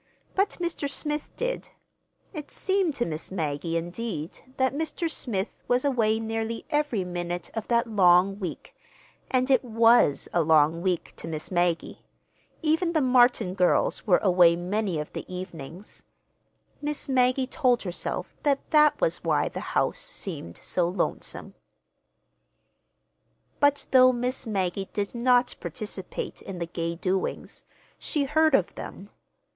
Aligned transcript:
But 0.33 0.57
Mr. 0.59 0.89
Smith 0.89 1.29
did. 1.37 1.69
It 2.33 2.49
seemed 2.49 2.95
to 2.95 3.05
Miss 3.05 3.29
Maggie, 3.29 3.77
indeed, 3.77 4.39
that 4.57 4.73
Mr. 4.73 5.07
Smith 5.07 5.61
was 5.67 5.85
away 5.85 6.19
nearly 6.19 6.65
every 6.71 7.03
minute 7.03 7.51
of 7.53 7.67
that 7.67 7.85
long 7.85 8.39
week—and 8.39 9.51
it 9.51 9.63
was 9.63 10.27
a 10.33 10.41
long 10.41 10.81
week 10.81 11.13
to 11.17 11.27
Miss 11.27 11.51
Maggie. 11.51 12.01
Even 12.63 12.93
the 12.93 12.99
Martin 13.01 13.53
girls 13.53 14.07
were 14.07 14.17
away 14.23 14.55
many 14.55 14.97
of 14.99 15.13
the 15.13 15.23
evenings. 15.31 16.01
Miss 16.81 17.07
Maggie 17.07 17.45
told 17.45 17.83
herself 17.83 18.35
that 18.41 18.71
that 18.71 18.99
was 18.99 19.23
why 19.23 19.49
the 19.49 19.59
house 19.77 19.99
seemed 19.99 20.57
so 20.57 20.87
lonesome. 20.89 21.53
But 23.59 23.85
though 23.91 24.11
Miss 24.11 24.47
Maggie 24.47 24.89
did 24.93 25.13
not 25.13 25.53
participate 25.59 26.41
in 26.41 26.57
the 26.57 26.65
gay 26.65 26.95
doings, 26.95 27.65
she 27.99 28.23
heard 28.23 28.55
of 28.55 28.73
them. 28.73 29.11